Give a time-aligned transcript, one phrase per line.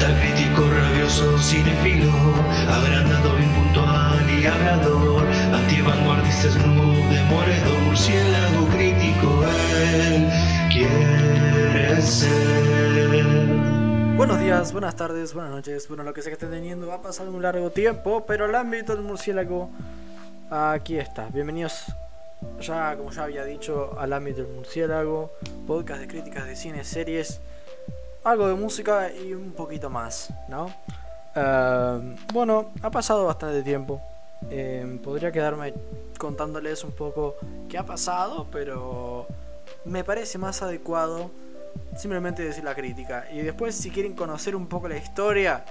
[0.00, 2.10] Rabioso, cinefilo,
[2.68, 6.48] agrandado, impuntual y hablador, antivanguardista,
[7.84, 9.44] murciélago crítico,
[9.84, 10.28] él
[10.70, 12.32] quiere ser.
[14.16, 17.30] Buenos días, buenas tardes, buenas noches, bueno, lo que sea que estén teniendo, ha pasado
[17.30, 19.70] un largo tiempo, pero el ámbito del murciélago
[20.50, 21.28] aquí está.
[21.28, 21.84] Bienvenidos,
[22.60, 25.32] ya como ya había dicho, al ámbito del murciélago,
[25.66, 27.42] podcast de críticas de cine, series,
[28.24, 30.72] algo de música y un poquito más, ¿no?
[31.34, 34.00] Eh, bueno, ha pasado bastante tiempo.
[34.50, 35.72] Eh, podría quedarme
[36.18, 37.36] contándoles un poco
[37.68, 39.26] qué ha pasado, pero
[39.84, 41.30] me parece más adecuado
[41.96, 43.26] simplemente decir la crítica.
[43.32, 45.64] Y después, si quieren conocer un poco la historia,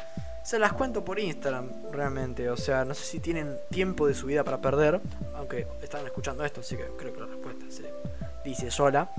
[0.43, 2.49] se las cuento por Instagram, realmente.
[2.49, 4.99] O sea, no sé si tienen tiempo de su vida para perder,
[5.35, 7.93] aunque están escuchando esto, así que creo que la respuesta se
[8.43, 9.09] dice sola.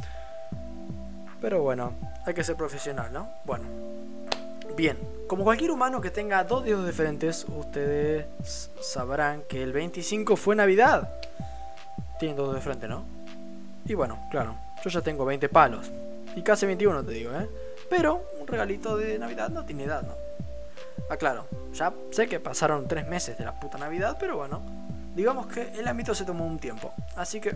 [1.43, 1.93] Pero bueno,
[2.25, 3.29] hay que ser profesional, ¿no?
[3.45, 3.65] Bueno.
[4.77, 4.97] Bien,
[5.27, 8.25] como cualquier humano que tenga dos dedos diferentes, ustedes
[8.81, 11.11] sabrán que el 25 fue Navidad.
[12.19, 13.05] Tienen dos de frente, ¿no?
[13.85, 15.91] Y bueno, claro, yo ya tengo 20 palos.
[16.37, 17.49] Y casi 21 te digo, ¿eh?
[17.91, 20.15] Pero un regalito de Navidad no tiene edad, ¿no?
[21.11, 24.63] Aclaro, ya sé que pasaron tres meses de la puta Navidad, pero bueno,
[25.15, 26.95] digamos que el ámbito se tomó un tiempo.
[27.17, 27.55] Así que,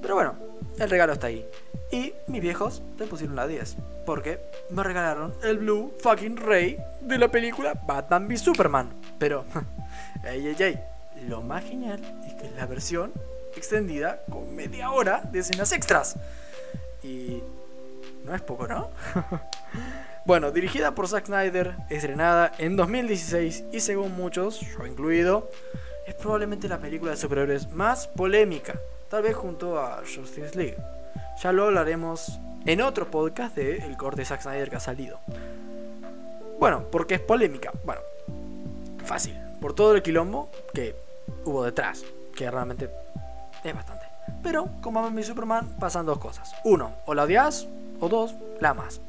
[0.00, 0.34] pero bueno,
[0.78, 1.46] el regalo está ahí.
[1.90, 3.76] Y mis viejos le pusieron la 10.
[4.04, 8.90] Porque me regalaron el Blue fucking Ray de la película Batman v Superman.
[9.18, 9.44] Pero,
[10.24, 10.80] ey, ey,
[11.26, 13.12] lo más genial es que es la versión
[13.56, 16.16] extendida con media hora de escenas extras.
[17.02, 17.42] Y
[18.24, 18.90] no es poco, ¿no?
[20.26, 25.50] bueno, dirigida por Zack Snyder, estrenada en 2016 y según muchos, yo incluido,
[26.06, 30.76] es probablemente la película de superhéroes más polémica, tal vez junto a Justice League.
[31.42, 35.20] Ya lo hablaremos en otro podcast de el corte de Zack Snyder que ha salido.
[36.58, 37.72] Bueno, porque es polémica.
[37.84, 38.00] Bueno,
[39.04, 39.38] fácil.
[39.60, 40.94] Por todo el quilombo que
[41.44, 42.04] hubo detrás,
[42.34, 42.90] que realmente
[43.64, 44.06] es bastante.
[44.42, 46.54] Pero con Batman v Superman pasan dos cosas.
[46.64, 47.66] Uno, o la odias,
[48.00, 49.00] o dos, la amas.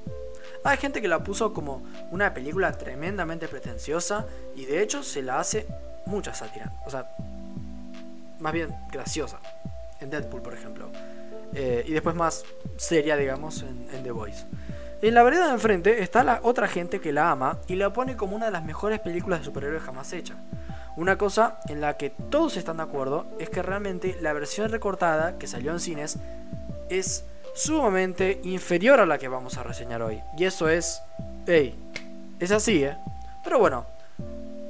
[0.63, 5.39] Hay gente que la puso como una película tremendamente pretenciosa y de hecho se la
[5.39, 5.67] hace
[6.05, 6.71] mucha sátira.
[6.85, 7.09] O sea,
[8.39, 9.39] más bien graciosa.
[10.01, 10.89] En Deadpool, por ejemplo.
[11.53, 12.45] Eh, y después más
[12.77, 14.45] seria, digamos, en, en, The Voice.
[15.01, 18.15] En la vereda de enfrente está la otra gente que la ama y la pone
[18.15, 20.35] como una de las mejores películas de superhéroes jamás hecha.
[20.97, 25.37] Una cosa en la que todos están de acuerdo es que realmente la versión recortada
[25.37, 26.17] que salió en cines
[26.89, 27.23] es
[27.55, 30.21] sumamente inferior a la que vamos a reseñar hoy.
[30.37, 31.01] Y eso es...
[31.47, 31.79] Hey,
[32.39, 32.97] es así, ¿eh?
[33.43, 33.85] Pero bueno,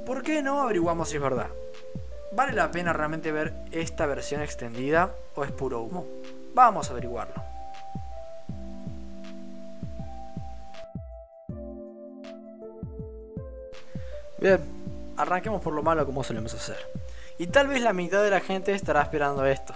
[0.05, 1.47] ¿por qué no averiguamos si es verdad?
[2.31, 6.05] ¿Vale la pena realmente ver esta versión extendida o es puro humo?
[6.53, 7.41] Vamos a averiguarlo.
[14.37, 14.59] Bien,
[15.17, 16.77] arranquemos por lo malo como solemos hacer.
[17.39, 19.73] Y tal vez la mitad de la gente estará esperando esto.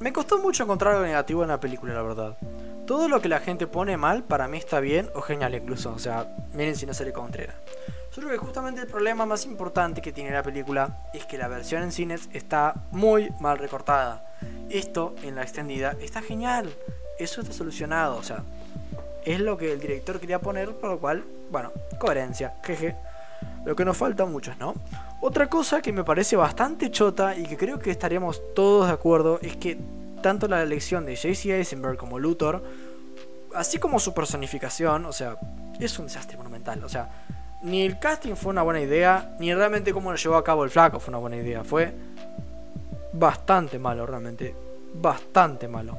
[0.00, 2.36] Me costó mucho encontrar algo negativo en la película, la verdad.
[2.86, 5.92] Todo lo que la gente pone mal para mí está bien o genial incluso.
[5.92, 7.54] O sea, miren si no se le contrera.
[8.14, 11.48] Yo creo que justamente el problema más importante que tiene la película es que la
[11.48, 14.26] versión en cines está muy mal recortada.
[14.68, 16.70] Esto en la extendida está genial.
[17.18, 18.18] Eso está solucionado.
[18.18, 18.42] O sea,
[19.24, 22.56] es lo que el director quería poner, por lo cual, bueno, coherencia.
[22.62, 22.96] Jeje.
[23.64, 24.74] Lo que nos falta mucho, ¿no?
[25.22, 29.38] Otra cosa que me parece bastante chota y que creo que estaríamos todos de acuerdo
[29.40, 29.78] es que
[30.20, 32.62] tanto la elección de JC Eisenberg como Luthor,
[33.54, 35.38] así como su personificación, o sea,
[35.80, 36.84] es un desastre monumental.
[36.84, 37.08] O sea,
[37.62, 40.70] ni el casting fue una buena idea, ni realmente cómo lo llevó a cabo el
[40.70, 41.64] flaco fue una buena idea.
[41.64, 41.92] Fue
[43.12, 44.54] bastante malo, realmente.
[44.94, 45.98] Bastante malo.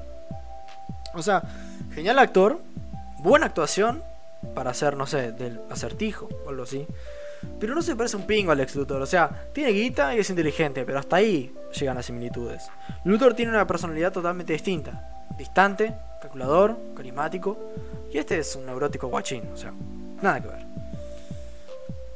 [1.14, 1.42] O sea,
[1.94, 2.60] genial actor,
[3.20, 4.04] buena actuación
[4.54, 6.86] para hacer, no sé, del acertijo o algo así.
[7.60, 9.02] Pero no se parece un pingo al ex Luthor.
[9.02, 12.70] O sea, tiene guita y es inteligente, pero hasta ahí llegan las similitudes.
[13.04, 15.26] Luthor tiene una personalidad totalmente distinta.
[15.38, 17.58] Distante, calculador, carismático.
[18.12, 19.50] Y este es un neurótico guachín.
[19.54, 19.74] O sea,
[20.22, 20.73] nada que ver.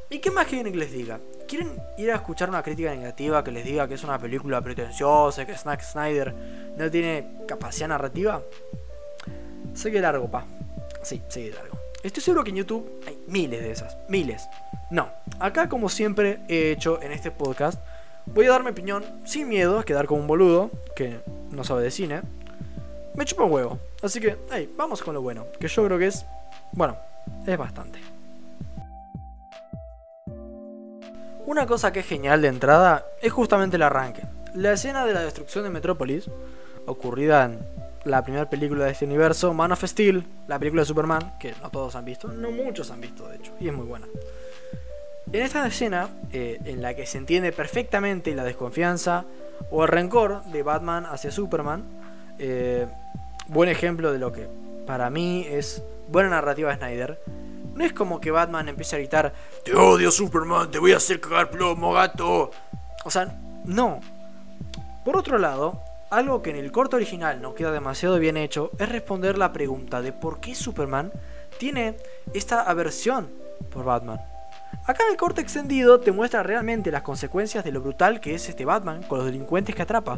[0.09, 1.19] ¿Y qué más quieren que les diga?
[1.47, 5.45] ¿Quieren ir a escuchar una crítica negativa que les diga que es una película pretenciosa,
[5.45, 6.33] que Snack Snyder
[6.77, 8.41] no tiene capacidad narrativa?
[9.73, 10.45] Sigue largo, pa.
[11.03, 11.77] Sí, sigue largo.
[12.03, 13.97] Estoy seguro que en YouTube hay miles de esas.
[14.07, 14.47] Miles.
[14.91, 15.09] No.
[15.39, 17.81] Acá, como siempre he hecho en este podcast,
[18.25, 21.19] voy a dar mi opinión sin miedo a quedar como un boludo que
[21.51, 22.21] no sabe de cine.
[23.13, 23.79] Me chupa un huevo.
[24.01, 25.47] Así que, hey, vamos con lo bueno.
[25.59, 26.25] Que yo creo que es.
[26.71, 26.97] Bueno,
[27.45, 28.16] es bastante.
[31.47, 34.21] Una cosa que es genial de entrada es justamente el arranque.
[34.53, 36.29] La escena de la destrucción de Metrópolis,
[36.85, 37.59] ocurrida en
[38.03, 41.69] la primera película de este universo, Man of Steel, la película de Superman, que no
[41.69, 44.07] todos han visto, no muchos han visto de hecho, y es muy buena.
[45.31, 49.23] En esta escena, eh, en la que se entiende perfectamente la desconfianza
[49.71, 51.85] o el rencor de Batman hacia Superman,
[52.39, 52.87] eh,
[53.47, 54.49] buen ejemplo de lo que
[54.85, 57.21] para mí es buena narrativa de Snyder.
[57.77, 59.31] No es como que Batman empiece a gritar,
[59.63, 62.49] te odio Superman, te voy a hacer cagar plomo, gato.
[63.05, 63.99] O sea, no.
[65.05, 65.79] Por otro lado,
[66.09, 70.01] algo que en el corto original no queda demasiado bien hecho es responder la pregunta
[70.01, 71.11] de por qué Superman
[71.59, 71.97] tiene
[72.33, 73.29] esta aversión
[73.69, 74.21] por Batman.
[74.87, 78.49] Acá en el corte extendido te muestra realmente las consecuencias de lo brutal que es
[78.49, 80.17] este Batman con los delincuentes que atrapa.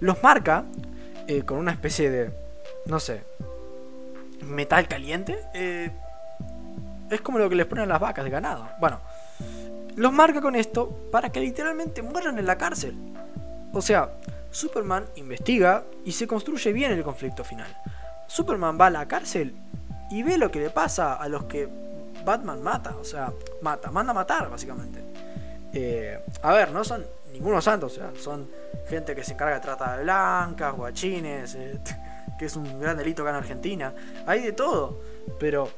[0.00, 0.64] Los marca
[1.28, 2.32] eh, con una especie de,
[2.86, 3.22] no sé,
[4.44, 5.38] metal caliente.
[5.54, 5.92] Eh,
[7.10, 8.68] es como lo que les ponen las vacas de ganado.
[8.80, 9.00] Bueno,
[9.96, 12.96] los marca con esto para que literalmente mueran en la cárcel.
[13.72, 14.12] O sea,
[14.50, 17.68] Superman investiga y se construye bien el conflicto final.
[18.26, 19.54] Superman va a la cárcel
[20.10, 21.68] y ve lo que le pasa a los que
[22.24, 25.02] Batman mata, o sea, mata, manda a matar básicamente.
[25.72, 28.48] Eh, a ver, no son ninguno santos, o sea, son
[28.88, 31.80] gente que se encarga de trata de blancas, guachines, eh,
[32.38, 33.94] que es un gran delito acá en Argentina.
[34.26, 35.00] Hay de todo,
[35.38, 35.70] pero,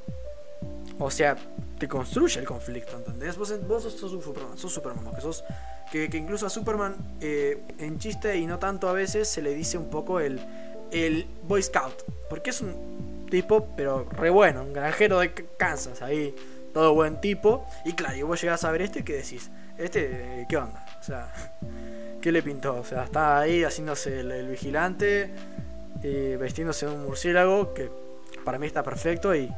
[1.05, 1.37] o sea,
[1.79, 3.37] te construye el conflicto, ¿entendés?
[3.37, 5.45] Vos, sos, Superman, sos Superman, que sos
[5.91, 9.77] que, incluso a Superman eh, en chiste y no tanto a veces se le dice
[9.77, 10.41] un poco el,
[10.91, 16.35] el Boy Scout, porque es un tipo, pero re bueno, un granjero de Kansas, ahí,
[16.73, 20.47] todo buen tipo, y claro, y vos llegás a ver este y que decís, este,
[20.49, 20.87] ¿qué onda?
[21.01, 21.33] O sea,
[22.21, 22.77] ¿qué le pintó?
[22.77, 25.31] O sea, está ahí haciéndose el, vigilante,
[26.03, 27.91] y vestiéndose de un murciélago, que
[28.45, 29.53] para mí está perfecto y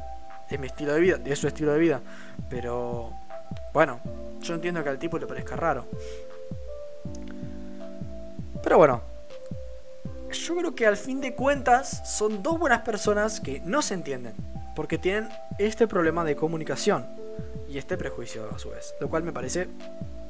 [0.49, 2.01] es mi estilo de vida, es su estilo de vida,
[2.49, 3.11] pero
[3.73, 3.99] bueno,
[4.41, 5.85] yo entiendo que al tipo le parezca raro.
[8.63, 9.01] Pero bueno,
[10.31, 14.33] yo creo que al fin de cuentas son dos buenas personas que no se entienden,
[14.75, 17.07] porque tienen este problema de comunicación
[17.69, 19.67] y este prejuicio a su vez, lo cual me parece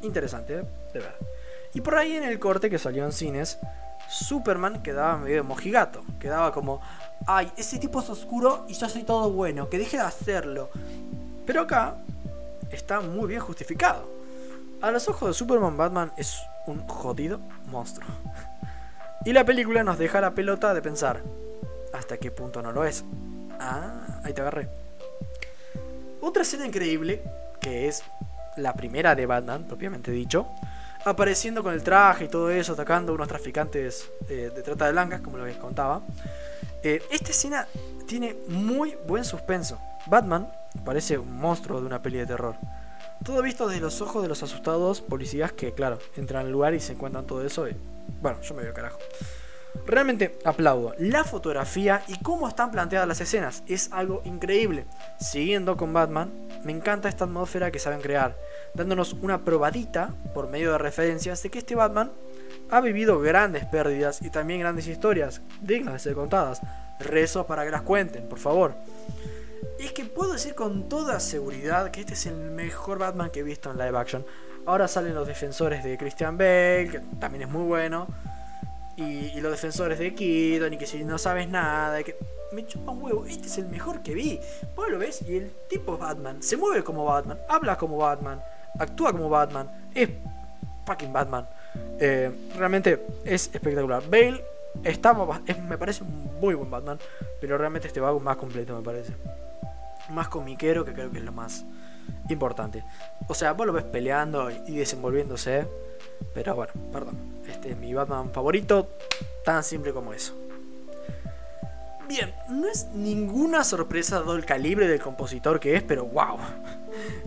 [0.01, 1.15] interesante de ver.
[1.73, 3.59] Y por ahí en el corte que salió en cines,
[4.09, 6.81] Superman quedaba medio mojigato, quedaba como,
[7.25, 10.69] ay, ese tipo es oscuro y yo soy todo bueno, que deje de hacerlo.
[11.45, 11.97] Pero acá
[12.71, 14.09] está muy bien justificado.
[14.81, 18.07] A los ojos de Superman, Batman es un jodido monstruo.
[19.25, 21.23] Y la película nos deja la pelota de pensar,
[21.93, 23.03] ¿hasta qué punto no lo es?
[23.59, 24.69] Ah, ahí te agarré.
[26.21, 27.23] Otra escena increíble,
[27.59, 28.03] que es
[28.57, 30.47] la primera de Batman, propiamente dicho,
[31.05, 35.21] apareciendo con el traje y todo eso, atacando a unos traficantes de, trata de blancas,
[35.21, 36.01] como lo que contaba.
[36.83, 37.67] Eh, esta escena
[38.07, 39.79] tiene muy buen suspenso.
[40.07, 40.51] Batman
[40.83, 42.55] parece un monstruo de una peli de terror.
[43.23, 46.79] Todo visto desde los ojos de los asustados policías que, claro, entran al lugar y
[46.79, 47.65] se encuentran todo eso.
[48.21, 48.99] Bueno, yo me veo carajo.
[49.85, 53.63] Realmente aplaudo la fotografía y cómo están planteadas las escenas.
[53.67, 54.85] Es algo increíble.
[55.19, 56.31] Siguiendo con Batman,
[56.65, 58.35] me encanta esta atmósfera que saben crear,
[58.73, 62.11] dándonos una probadita por medio de referencias de que este Batman
[62.69, 66.61] ha vivido grandes pérdidas y también grandes historias dignas de ser contadas.
[66.99, 68.75] Rezos para que las cuenten, por favor
[69.79, 73.43] es que puedo decir con toda seguridad que este es el mejor Batman que he
[73.43, 74.25] visto en live action.
[74.65, 78.07] Ahora salen los defensores de Christian Bale, que también es muy bueno.
[78.97, 82.15] Y, los defensores de Keaton, y que si no sabes nada, que
[82.51, 83.25] me chupa un huevo.
[83.25, 84.39] Este es el mejor que vi.
[84.75, 86.41] Vos lo ves y el tipo es Batman.
[86.41, 88.41] Se mueve como Batman, habla como Batman,
[88.79, 89.69] actúa como Batman.
[89.93, 90.09] Es
[90.85, 91.47] fucking Batman.
[91.99, 94.03] Eh, realmente es espectacular.
[94.09, 94.43] Bale
[94.83, 96.99] estaba, me parece un muy buen Batman,
[97.39, 99.13] pero realmente este va más completo, me parece
[100.09, 101.65] más comiquero, que creo que es lo más
[102.29, 102.83] importante.
[103.27, 105.65] O sea, vos lo ves peleando y desenvolviéndose,
[106.33, 107.35] pero bueno, perdón.
[107.47, 108.89] Este es mi Batman favorito,
[109.43, 110.35] tan simple como eso.
[112.07, 116.37] Bien, no es ninguna sorpresa dado el calibre del compositor que es, pero wow.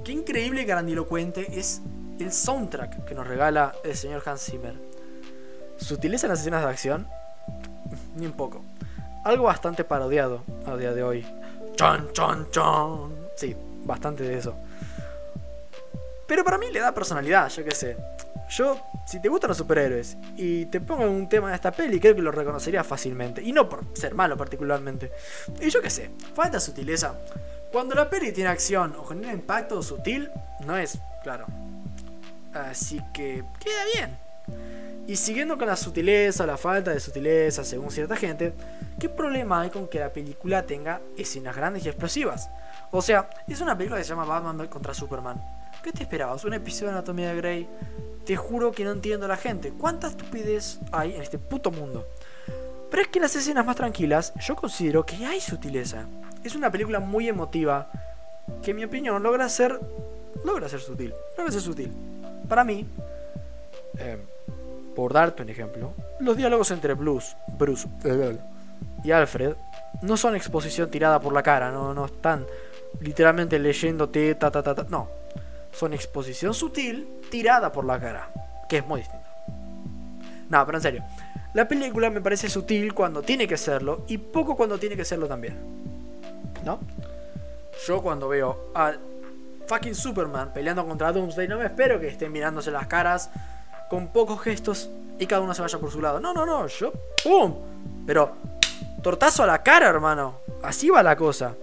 [0.05, 1.83] Qué increíble y grandilocuente es
[2.21, 4.75] el soundtrack que nos regala el señor Hans Zimmer.
[5.79, 7.09] Sutileza en las escenas de acción,
[8.17, 8.63] ni un poco.
[9.25, 11.27] Algo bastante parodiado a día de hoy.
[11.75, 13.15] Chon, chon, chon.
[13.37, 14.55] Sí, bastante de eso.
[16.27, 17.97] Pero para mí le da personalidad, yo qué sé.
[18.51, 22.15] Yo, si te gustan los superhéroes y te pongo un tema de esta peli, creo
[22.15, 23.43] que lo reconocería fácilmente.
[23.43, 25.13] Y no por ser malo particularmente.
[25.61, 27.15] Y yo qué sé, falta sutileza.
[27.71, 30.31] Cuando la peli tiene acción o genera impacto sutil,
[30.65, 31.47] no es, claro.
[32.55, 34.19] Así que queda bien.
[35.07, 38.53] Y siguiendo con la sutileza, la falta de sutileza según cierta gente,
[38.99, 42.51] ¿qué problema hay con que la película tenga escenas grandes y explosivas?
[42.91, 45.43] O sea, es una película que se llama Batman contra Superman.
[45.83, 46.45] ¿Qué te esperabas?
[46.45, 47.69] ¿Un episodio de Anatomía de Grey?
[48.29, 49.73] Te juro que no entiendo a la gente.
[49.73, 52.07] ¿Cuánta estupidez hay en este puto mundo?
[52.91, 56.05] Pero es que en las escenas más tranquilas yo considero que hay sutileza.
[56.45, 57.91] Es una película muy emotiva
[58.63, 59.81] que en mi opinión logra ser
[60.45, 61.91] logra ser sutil, logra ser sutil.
[62.47, 62.87] Para mí,
[63.97, 64.19] eh,
[64.95, 67.89] por darte un ejemplo, los diálogos entre Bruce, Bruce
[69.05, 69.55] y Alfred
[70.03, 72.45] no son exposición tirada por la cara, no, no están
[73.01, 75.09] literalmente leyéndote ta ta ta ta, no,
[75.73, 78.31] son exposición sutil tirada por la cara,
[78.69, 79.27] que es muy distinto.
[80.49, 81.05] No, pero en serio,
[81.55, 85.27] la película me parece sutil cuando tiene que serlo y poco cuando tiene que serlo
[85.27, 85.57] también.
[86.65, 86.81] ¿No?
[87.87, 88.93] Yo cuando veo a
[89.67, 93.31] fucking Superman peleando contra Doomsday no me espero que estén mirándose las caras
[93.91, 96.21] con pocos gestos y cada uno se vaya por su lado.
[96.21, 96.93] No, no, no, yo
[97.23, 97.55] ¡pum!
[98.07, 98.37] Pero
[99.03, 100.41] tortazo a la cara, hermano.
[100.63, 101.55] Así va la cosa.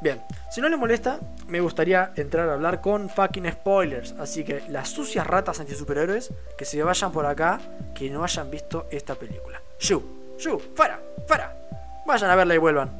[0.00, 4.12] Bien, si no le molesta, me gustaría entrar a hablar con fucking spoilers.
[4.18, 7.60] Así que las sucias ratas anti-superhéroes que se vayan por acá,
[7.94, 9.60] que no hayan visto esta película.
[9.78, 10.02] Shu,
[10.38, 11.56] Shu, fuera, fuera.
[12.06, 12.90] Vayan a verla y vuelvan.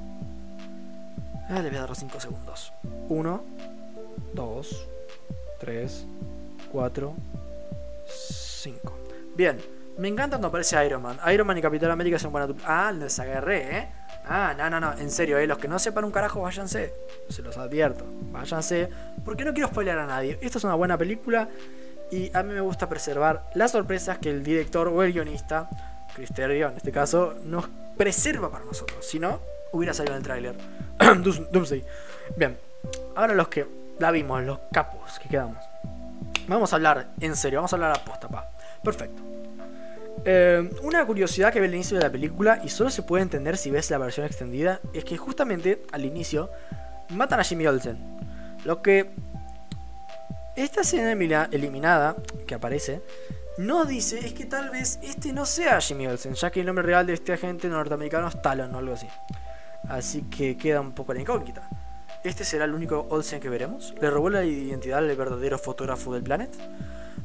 [1.48, 2.72] Ah, le voy a dar 5 segundos.
[3.08, 3.44] 1,
[4.32, 4.88] 2,
[5.60, 6.06] 3,
[6.72, 7.14] 4,
[8.06, 8.98] 5.
[9.36, 9.58] Bien,
[9.98, 11.18] me encanta cuando aparece Iron Man.
[11.32, 12.50] Iron Man y Capitán América son buenas.
[12.64, 13.88] Ah, les agarré, ¿eh?
[14.26, 16.94] Ah, no, no, no, en serio, eh, los que no sepan un carajo, váyanse.
[17.28, 18.88] Se los advierto, váyanse.
[19.24, 20.38] Porque no quiero spoilear a nadie.
[20.40, 21.48] Esta es una buena película
[22.10, 25.68] y a mí me gusta preservar las sorpresas que el director o el guionista,
[26.14, 27.66] Cristerio en este caso, nos
[27.96, 29.04] preserva para nosotros.
[29.04, 29.40] Si no,
[29.72, 30.54] hubiera salido en el tráiler.
[31.52, 31.84] Doomsday.
[32.36, 32.56] Bien,
[33.16, 33.66] ahora los que
[33.98, 35.58] la vimos, los capos que quedamos.
[36.46, 38.48] Vamos a hablar en serio, vamos a hablar a posta, pa.
[38.82, 39.22] Perfecto.
[40.26, 43.58] Eh, una curiosidad que ve al inicio de la película y solo se puede entender
[43.58, 46.50] si ves la versión extendida es que justamente al inicio
[47.10, 47.98] matan a Jimmy Olsen.
[48.64, 49.10] Lo que
[50.56, 51.12] esta escena
[51.50, 52.16] eliminada
[52.46, 53.02] que aparece
[53.58, 56.84] no dice es que tal vez este no sea Jimmy Olsen, ya que el nombre
[56.84, 59.06] real de este agente norteamericano es Talon o algo así.
[59.88, 61.68] Así que queda un poco la incógnita.
[62.24, 63.94] ¿Este será el único Olsen que veremos?
[64.00, 66.50] ¿Le robó la identidad al verdadero fotógrafo del Planet?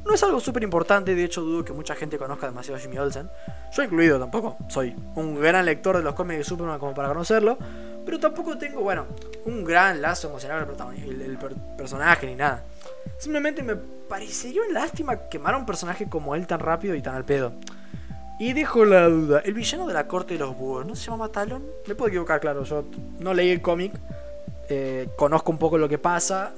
[0.04, 2.98] No es algo súper importante, de hecho dudo que mucha gente conozca demasiado a Jimmy
[2.98, 3.30] Olsen.
[3.72, 7.58] Yo incluido tampoco, soy un gran lector de los cómics de Superman como para conocerlo,
[8.04, 9.06] pero tampoco tengo, bueno,
[9.44, 10.66] un gran lazo emocional
[10.96, 11.38] el, el,
[11.76, 12.64] personaje ni nada.
[13.18, 17.14] Simplemente me parecería una lástima quemar a un personaje como él tan rápido y tan
[17.14, 17.52] al pedo.
[18.38, 21.28] Y dejo la duda, el villano de la corte de los búhos, ¿no se llama
[21.28, 21.62] Talon?
[21.86, 22.84] Me puedo equivocar, claro, yo
[23.18, 23.92] no leí el cómic,
[24.70, 26.52] eh, conozco un poco lo que pasa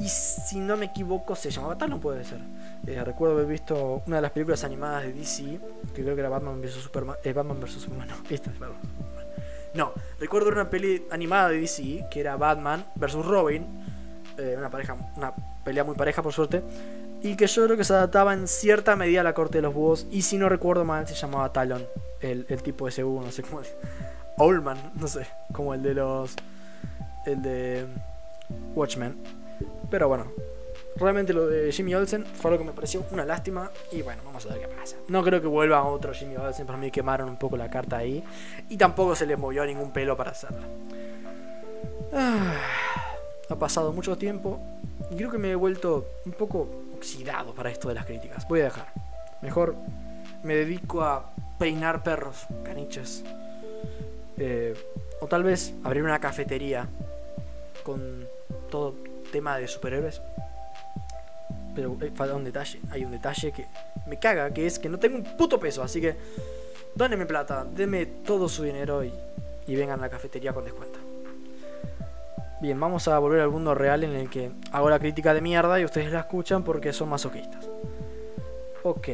[0.00, 2.40] y si no me equivoco, se llamaba Talon, puede ser.
[2.86, 5.60] Eh, recuerdo haber visto una de las películas animadas de DC,
[5.94, 7.16] que creo que era Batman vs Superman.
[7.22, 8.56] Eh, Batman vs Superman, no, esta es.
[9.74, 13.66] No, recuerdo una peli animada de DC, que era Batman vs Robin.
[14.38, 15.32] Eh, una pareja, una
[15.64, 16.62] pelea muy pareja por suerte.
[17.22, 19.74] Y que yo creo que se adaptaba en cierta medida a la corte de los
[19.74, 20.06] búhos.
[20.10, 21.86] Y si no recuerdo mal, se llamaba Talon.
[22.20, 23.60] El, el tipo de ese búho, no sé cómo.
[24.38, 25.26] Oldman, no sé.
[25.52, 26.34] Como el de los.
[27.26, 27.86] El de.
[28.74, 29.18] Watchmen.
[29.90, 30.32] Pero bueno,
[31.00, 33.70] realmente lo de Jimmy Olsen fue algo que me pareció una lástima.
[33.90, 34.96] Y bueno, vamos a ver qué pasa.
[35.08, 38.22] No creo que vuelva otro Jimmy Olsen, para mí quemaron un poco la carta ahí.
[38.68, 40.66] Y tampoco se le movió ningún pelo para hacerla.
[42.12, 42.56] Ah,
[43.48, 44.60] ha pasado mucho tiempo
[45.10, 48.46] y creo que me he vuelto un poco oxidado para esto de las críticas.
[48.48, 48.92] Voy a dejar.
[49.42, 49.74] Mejor
[50.42, 53.24] me dedico a peinar perros, caniches.
[54.36, 54.74] Eh,
[55.20, 56.88] o tal vez abrir una cafetería
[57.82, 58.26] con
[58.70, 58.94] todo
[59.32, 60.22] tema de superhéroes.
[61.74, 63.66] Pero eh, falta un detalle, hay un detalle que
[64.06, 66.16] me caga, que es que no tengo un puto peso, así que
[66.94, 69.12] Dóneme plata, denme todo su dinero y,
[69.66, 70.98] y vengan a la cafetería con descuento.
[72.60, 75.80] Bien, vamos a volver al mundo real en el que hago la crítica de mierda
[75.80, 77.66] y ustedes la escuchan porque son masoquistas.
[78.82, 79.08] Ok,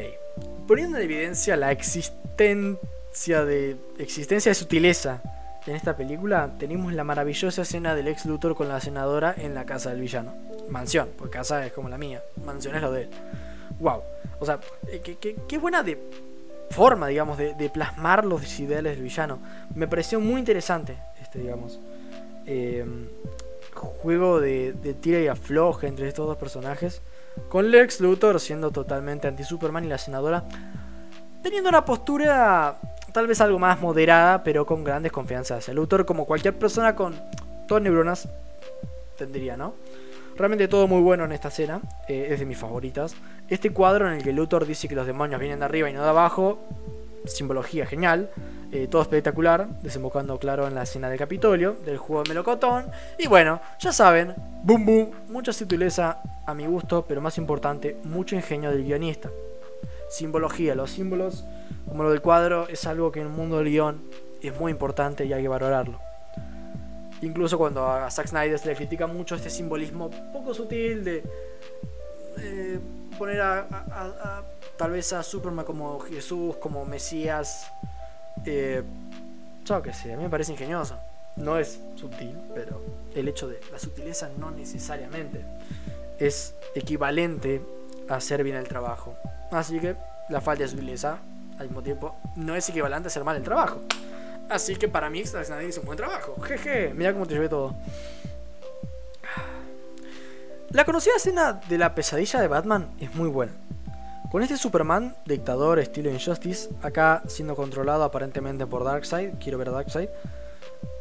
[0.67, 5.21] poniendo en evidencia la existencia de existencia de sutileza
[5.65, 9.65] en esta película tenemos la maravillosa escena del ex Luthor con la senadora en la
[9.65, 10.33] casa del villano.
[10.69, 12.23] Mansión, porque casa es como la mía.
[12.43, 13.09] Mansión es lo de él.
[13.79, 14.01] Wow.
[14.39, 15.01] O sea, eh,
[15.47, 15.97] qué, buena de
[16.71, 19.39] forma, digamos, de, plasmar los ideales del villano.
[19.75, 21.79] Me pareció muy interesante este, digamos.
[22.45, 23.07] Em,
[23.73, 27.01] juego de, de tira y afloje entre estos dos personajes.
[27.49, 30.43] Con Lex Luthor siendo totalmente anti-Superman y la senadora
[31.43, 32.79] teniendo una postura
[33.13, 37.15] tal vez algo más moderada, pero con gran desconfianza hacia Luthor, como cualquier persona con
[37.67, 38.27] dos neuronas
[39.17, 39.73] tendría, ¿no?
[40.37, 43.15] Realmente todo muy bueno en esta escena, eh, es de mis favoritas.
[43.49, 46.03] Este cuadro en el que Luthor dice que los demonios vienen de arriba y no
[46.03, 46.59] de abajo,
[47.25, 48.29] simbología genial,
[48.71, 52.85] eh, todo espectacular, desembocando claro en la escena del Capitolio, del juego de melocotón.
[53.17, 58.35] Y bueno, ya saben, boom boom, mucha sutileza a mi gusto, pero más importante, mucho
[58.35, 59.31] ingenio del guionista.
[60.09, 60.75] simbología.
[60.75, 61.45] Los símbolos,
[61.87, 64.03] como lo del cuadro, es algo que en el mundo del guion
[64.41, 65.99] es muy importante y hay que valorarlo.
[67.21, 71.23] Incluso cuando a Zack Snyder se le critica mucho este simbolismo poco sutil de
[72.39, 72.79] eh,
[73.17, 74.43] poner a,
[74.77, 77.71] tal vez a Superman como Jesús, como Mesías.
[78.45, 78.83] Eh,
[79.65, 80.97] yo que sé, a mí me parece ingenioso.
[81.35, 82.81] No es sutil, pero
[83.15, 85.43] el hecho de la sutileza no necesariamente
[86.19, 87.61] es equivalente
[88.09, 89.15] a hacer bien el trabajo.
[89.51, 89.95] Así que
[90.29, 91.19] la falta de sutileza
[91.59, 93.81] al mismo tiempo no es equivalente a hacer mal el trabajo.
[94.49, 96.39] Así que para mí Snyder hizo un buen trabajo.
[96.41, 97.75] Jeje, mira cómo te llevé todo.
[100.71, 103.53] La conocida escena de la pesadilla de Batman es muy buena.
[104.31, 109.71] Con este Superman, dictador estilo Injustice, acá siendo controlado aparentemente por Darkseid, quiero ver a
[109.71, 110.09] Darkseid.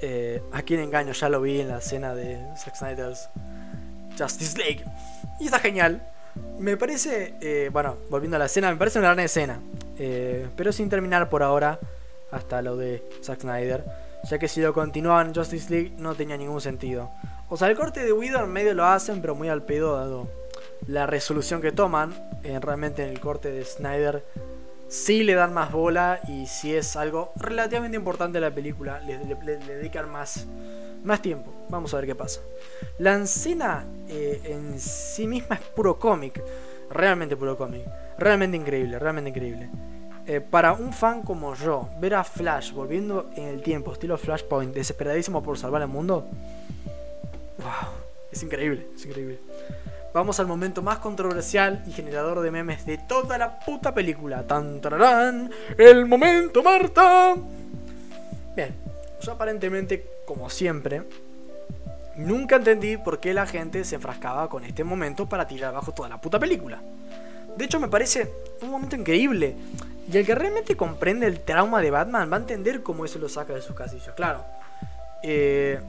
[0.01, 3.29] Eh, en engaño, ya lo vi en la escena de Zack Snyder's
[4.17, 4.85] Justice League.
[5.41, 6.09] Y está genial.
[6.59, 9.61] Me parece, eh, bueno, volviendo a la escena, me parece una gran escena.
[9.99, 11.81] Eh, pero sin terminar por ahora
[12.31, 13.85] hasta lo de Zack Snyder.
[14.29, 17.11] Ya que si lo continuaban en Justice League no tenía ningún sentido.
[17.49, 20.29] O sea, el corte de Whedon medio lo hacen, pero muy al pedo dado
[20.89, 22.15] la resolución que toman.
[22.43, 24.25] Eh, realmente en el corte de Snyder
[24.89, 29.19] sí le dan más bola y si es algo relativamente importante a la película, le,
[29.59, 30.47] dedican más,
[31.05, 31.53] más tiempo.
[31.69, 32.41] Vamos a ver qué pasa.
[32.99, 36.43] La escena eh, en sí misma es puro cómic,
[36.91, 37.83] realmente puro cómic,
[38.19, 39.71] realmente increíble, realmente increíble.
[40.29, 44.75] Eh, para un fan como yo, ver a Flash volviendo en el tiempo, estilo Flashpoint,
[44.75, 46.27] desesperadísimo por salvar el mundo,
[47.59, 47.93] wow,
[48.33, 49.39] es increíble, es increíble.
[50.13, 54.43] Vamos al momento más controversial y generador de memes de toda la puta película.
[54.45, 57.37] Tan tararán, el momento Marta.
[58.57, 58.75] Bien,
[59.21, 61.03] yo aparentemente, como siempre,
[62.17, 66.09] nunca entendí por qué la gente se enfrascaba con este momento para tirar abajo toda
[66.09, 66.81] la puta película.
[67.57, 69.55] De hecho, me parece un momento increíble.
[70.11, 73.29] Y el que realmente comprende el trauma de Batman va a entender cómo eso lo
[73.29, 74.15] saca de sus casillos.
[74.15, 74.45] Claro.
[75.23, 75.81] Eh,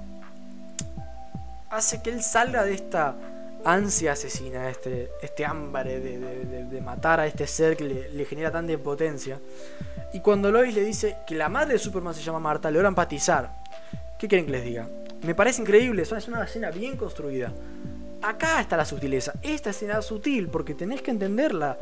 [1.69, 3.15] hace que él salga de esta
[3.63, 9.39] ansia asesina, este, este de, matar a este ser que le, genera tanta impotencia.
[10.13, 12.89] Y cuando Lois le dice que la madre de Superman se llama Marta, le logra
[12.89, 13.51] empatizar.
[14.17, 14.87] ¿Qué quieren que les diga?
[15.21, 17.51] Me parece increíble, es una escena bien construida.
[18.21, 19.33] Acá está la sutileza.
[19.43, 21.77] Esta escena es sutil porque tenés que entenderla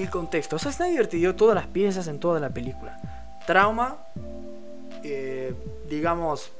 [0.00, 0.56] el contexto.
[0.56, 2.98] O sea, Snyder dio todas las piezas en toda la película.
[3.46, 3.96] Trauma,
[5.02, 5.54] eh,
[5.88, 6.50] digamos,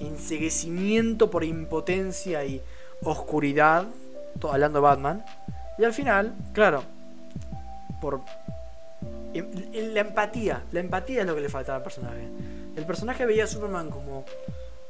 [0.00, 2.62] enseguecimiento por impotencia y
[3.02, 3.86] oscuridad,
[4.40, 5.24] todo, hablando de Batman.
[5.78, 6.82] Y al final, claro,
[8.00, 8.20] por
[9.34, 12.28] la empatía, la empatía es lo que le faltaba al personaje.
[12.76, 14.24] El personaje veía a Superman como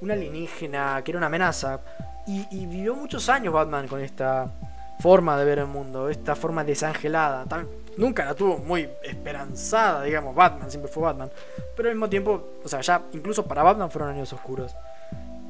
[0.00, 1.80] un alienígena, que era una amenaza,
[2.26, 4.48] y, y vivió muchos años Batman con esta
[5.00, 7.44] forma de ver el mundo, esta forma desangelada.
[7.96, 11.30] Nunca la tuvo muy esperanzada, digamos, Batman, siempre fue Batman.
[11.76, 14.74] Pero al mismo tiempo, o sea, ya incluso para Batman fueron años oscuros.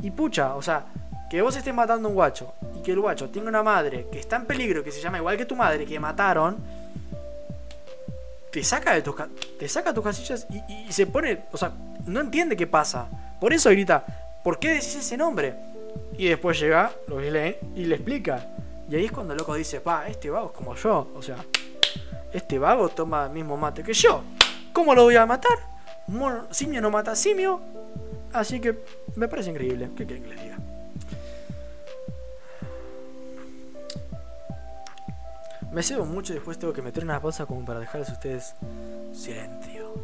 [0.01, 0.87] Y pucha, o sea,
[1.31, 4.19] que vos estés matando a un guacho y que el guacho tenga una madre que
[4.19, 6.59] está en peligro, que se llama igual que tu madre, que mataron,
[8.51, 9.15] te saca de tus,
[9.59, 11.73] te saca tus casillas y, se pone, o sea,
[12.07, 13.09] no entiende qué pasa.
[13.41, 14.05] Por eso grita,
[14.45, 15.55] ¿por qué decís ese nombre?
[16.19, 18.47] Y después llega, lo lee y le explica.
[18.91, 21.11] Y ahí es cuando el loco dice, pa, este vago es como yo.
[21.15, 21.37] O sea,
[22.33, 24.23] este vago toma el mismo mate que yo.
[24.73, 25.73] ¿Cómo lo voy a matar?
[26.51, 27.61] simio no mata simio.
[28.33, 28.79] Así que
[29.17, 29.91] me parece increíble.
[29.97, 30.59] ¿Qué quieren que les diga?
[35.71, 38.55] Me cebo mucho y después tengo que meter una pausa como para dejarles a ustedes
[39.13, 39.95] silencio.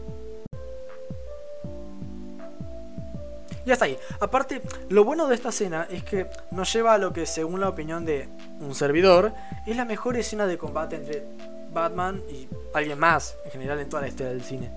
[3.66, 3.98] Ya está ahí.
[4.20, 7.68] Aparte, lo bueno de esta escena es que nos lleva a lo que, según la
[7.68, 8.26] opinión de
[8.60, 9.34] un servidor,
[9.66, 11.26] es la mejor escena de combate entre
[11.72, 14.70] Batman y alguien más, en general en toda la historia del cine.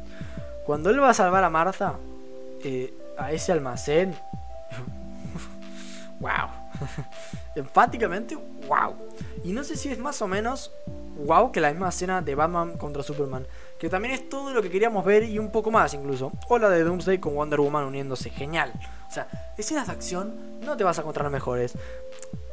[0.66, 1.96] Cuando él va a salvar a Martha,
[2.64, 4.16] eh, a ese almacén,
[6.20, 6.50] wow.
[7.56, 8.36] Enfáticamente,
[8.68, 8.96] wow.
[9.44, 10.72] Y no sé si es más o menos
[11.26, 13.46] wow que la misma escena de Batman contra Superman
[13.82, 16.32] que también es todo lo que queríamos ver y un poco más incluso.
[16.48, 18.72] O la de Doomsday con Wonder Woman uniéndose, genial.
[19.10, 19.28] O sea,
[19.58, 21.74] escenas de acción no te vas a encontrar mejores.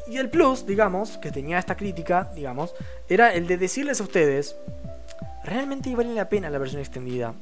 [0.08, 2.74] Y el plus, digamos, que tenía esta crítica, digamos,
[3.08, 4.56] era el de decirles a ustedes,
[5.44, 7.34] realmente vale la pena la versión extendida.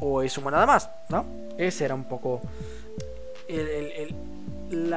[0.00, 1.24] O es humo nada más, ¿no?
[1.58, 2.40] Ese era un poco
[3.48, 3.68] el,
[4.70, 4.94] el,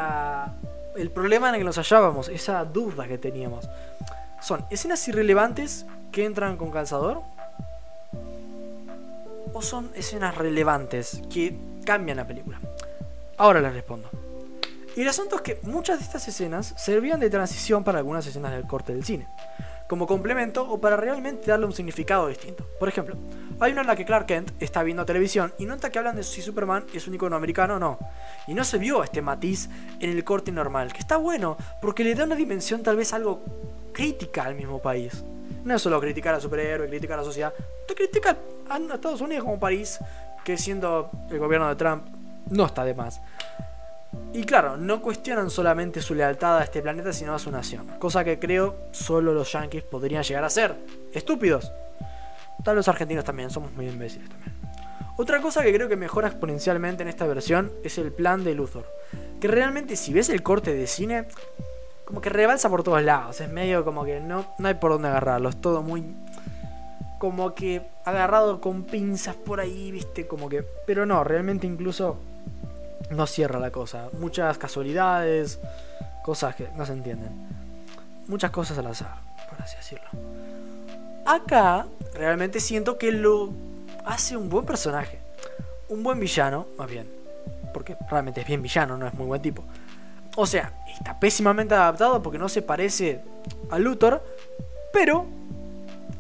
[0.96, 3.70] el problema en el que nos hallábamos, esa duda que teníamos.
[4.42, 7.22] Son escenas irrelevantes que entran con calzador
[9.54, 12.60] o son escenas relevantes que cambian la película?
[13.38, 14.10] Ahora les respondo.
[14.98, 18.52] Y el asunto es que muchas de estas escenas servían de transición para algunas escenas
[18.52, 19.28] del corte del cine.
[19.88, 22.68] como complemento o para realmente darle un significado distinto.
[22.78, 23.16] Por ejemplo,
[23.62, 26.24] hay una en la que Clark Kent está viendo televisión y nota que hablan de
[26.24, 27.98] si Superman es un icono americano o no.
[28.48, 29.70] Y no se vio este matiz
[30.02, 33.46] en el corte normal, que está bueno porque le da una dimensión tal vez algo
[33.94, 35.24] crítica al mismo país.
[35.64, 37.54] No es solo criticar a superhéroes, criticar a la sociedad,
[37.88, 38.36] te critica
[38.68, 40.00] a Estados Unidos como país,
[40.44, 42.08] que siendo el gobierno de Trump
[42.50, 43.22] no está de más.
[44.34, 47.88] Y claro, no cuestionan solamente su lealtad a este planeta, sino a su nación.
[48.00, 50.76] Cosa que creo solo los yankees podrían llegar a ser.
[51.14, 51.72] Estúpidos.
[52.64, 54.54] Tal los argentinos también, somos muy imbéciles también.
[55.18, 58.86] Otra cosa que creo que mejora exponencialmente en esta versión es el plan de Luthor.
[59.42, 61.26] Que realmente si ves el corte de cine,
[62.06, 63.42] como que rebalsa por todos lados.
[63.42, 65.50] Es medio como que no, no hay por dónde agarrarlo.
[65.50, 66.04] Es todo muy...
[67.18, 70.64] Como que agarrado con pinzas por ahí, viste, como que...
[70.86, 72.20] Pero no, realmente incluso
[73.10, 74.10] no cierra la cosa.
[74.20, 75.60] Muchas casualidades,
[76.24, 77.48] cosas que no se entienden.
[78.28, 79.16] Muchas cosas al azar,
[79.50, 80.08] por así decirlo.
[81.26, 83.52] Acá realmente siento que lo
[84.06, 85.20] hace un buen personaje.
[85.90, 87.10] Un buen villano, más bien.
[87.74, 89.64] Porque realmente es bien villano, no es muy buen tipo.
[90.36, 93.22] O sea, está pésimamente adaptado porque no se parece
[93.70, 94.24] a Luthor,
[94.94, 95.26] pero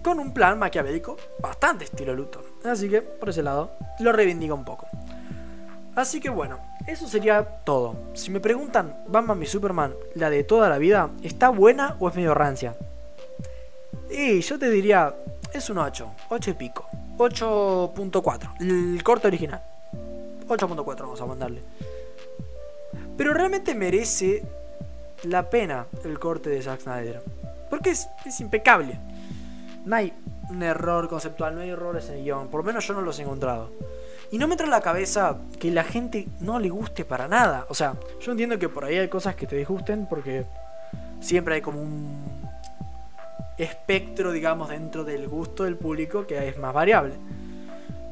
[0.04, 2.45] con un plan maquiavélico bastante estilo Luthor.
[2.63, 4.88] Así que, por ese lado, lo reivindica un poco.
[5.98, 7.96] Así que bueno, eso sería todo.
[8.14, 12.16] Si me preguntan, Batman y Superman, la de toda la vida, ¿está buena o es
[12.16, 12.76] medio rancia?
[14.08, 15.16] Y yo te diría,
[15.52, 16.86] es un 8, 8 y pico.
[17.18, 19.64] 8.4, el corte original.
[20.48, 21.64] 8.4 vamos a mandarle.
[23.18, 24.44] Pero realmente merece
[25.24, 27.24] la pena el corte de Zack Snyder.
[27.72, 29.00] Porque es, es impecable.
[29.84, 30.14] No hay
[30.48, 32.50] un error conceptual, no hay errores en el guion.
[32.50, 33.72] Por lo menos yo no los he encontrado.
[34.32, 37.66] Y no me entra en la cabeza que la gente no le guste para nada.
[37.70, 40.46] O sea, yo entiendo que por ahí hay cosas que te disgusten porque
[41.22, 42.50] siempre hay como un
[43.58, 47.13] espectro, digamos, dentro del gusto del público que es más variable.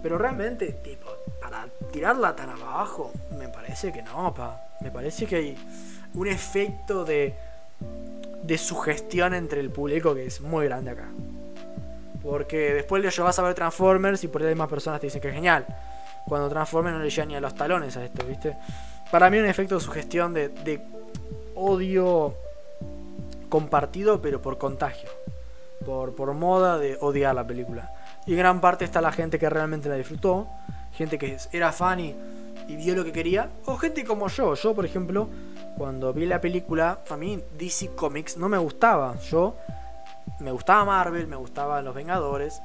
[0.01, 1.07] Pero realmente, tipo,
[1.41, 4.61] para tirarla tan abajo, me parece que no, pa.
[4.81, 5.57] Me parece que hay
[6.13, 7.35] un efecto de,
[8.43, 11.07] de sugestión entre el público que es muy grande acá.
[12.21, 15.21] Porque después le llevas a ver Transformers y por ahí hay más personas te dicen
[15.21, 15.65] que es genial.
[16.27, 18.57] Cuando Transformers no le llega ni a los talones a esto, ¿viste?
[19.11, 20.81] Para mí un efecto de sugestión de, de
[21.55, 22.35] odio
[23.49, 25.09] compartido pero por contagio
[25.85, 27.93] por, moda de odiar la película.
[28.25, 30.47] Y en gran parte está la gente que realmente la disfrutó,
[30.93, 32.15] gente que era fan y,
[32.67, 34.55] vio lo que quería, o gente como yo.
[34.55, 35.29] Yo, por ejemplo,
[35.77, 39.17] cuando vi la película, a mí DC Comics no me gustaba.
[39.19, 39.55] Yo
[40.39, 42.61] me gustaba Marvel, me gustaban Los Vengadores,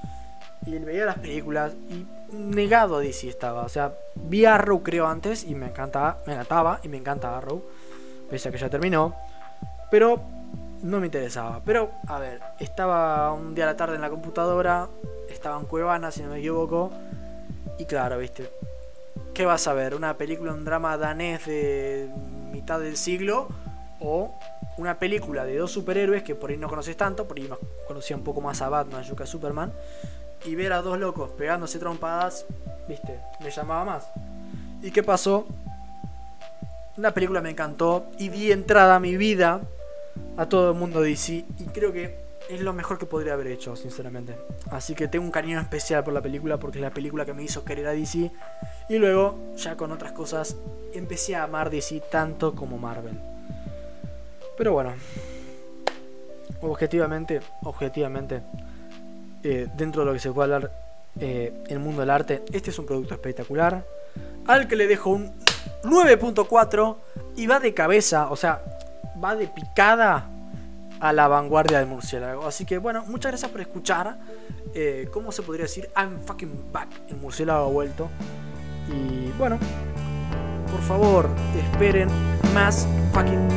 [0.64, 3.62] y veía las películas y negado a DC estaba.
[3.62, 7.62] O sea, vi Arrow creo antes y me encantaba, me encantaba y me encanta Arrow,
[8.29, 9.14] pese a que ya terminó.
[9.90, 10.21] Pero
[10.83, 11.61] no me interesaba.
[11.64, 14.88] Pero, a ver, estaba un día a la tarde en la computadora,
[15.29, 16.90] estaba en Cuevana, si no me equivoco,
[17.79, 18.51] y claro, viste,
[19.35, 19.95] ¿qué vas a ver?
[19.95, 22.11] ¿Una película, un drama danés de
[22.53, 23.49] mitad del siglo?
[24.01, 24.35] ¿O
[24.79, 27.49] una película de dos superhéroes que por ahí no conoces tanto, por ahí
[27.87, 29.73] conocía un poco más a Batman, yo que a Superman,
[30.44, 32.46] y ver a dos locos pegándose trompadas,
[32.88, 34.07] viste, me llamaba más.
[34.83, 35.46] ¿Y qué pasó?
[36.96, 39.61] La película me encantó y di entrada a mi vida
[40.37, 43.76] a todo el mundo DC y creo que es lo mejor que podría haber hecho,
[43.76, 44.35] sinceramente.
[44.70, 47.44] Así que tengo un cariño especial por la película porque es la película que me
[47.44, 48.31] hizo querer a DC
[48.88, 50.57] y luego, ya con otras cosas,
[50.92, 53.18] empecé a amar DC tanto como Marvel.
[54.59, 54.94] Pero bueno,
[56.61, 58.42] objetivamente, objetivamente,
[59.42, 60.72] eh, dentro de lo que se puede hablar
[61.18, 63.85] eh, el mundo del arte, este es un producto espectacular.
[64.46, 65.33] Al que le dejo un
[65.85, 66.96] 9.4
[67.37, 68.62] y va de cabeza, o sea,
[69.22, 70.29] va de picada
[71.00, 72.46] a la vanguardia del murciélago.
[72.46, 74.18] Así que bueno, muchas gracias por escuchar.
[74.74, 75.90] Eh, ¿Cómo se podría decir?
[75.96, 76.88] I'm fucking back.
[77.09, 78.09] El murciélago ha vuelto.
[78.88, 79.59] Y bueno,
[80.70, 81.29] por favor,
[81.72, 82.09] esperen
[82.55, 83.48] más fucking